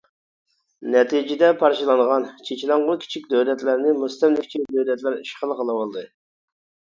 نەتىجىدە 0.93 1.49
پارچىلانغان، 1.59 2.23
چېچىلاڭغۇ 2.47 2.95
كىچىك 3.05 3.29
دۆلەتلەرنى 3.35 3.93
مۇستەملىكىچى 4.05 4.63
دۆلەتلەر 4.79 5.19
ئىشغال 5.19 5.55
قىلىۋالدى. 5.63 6.07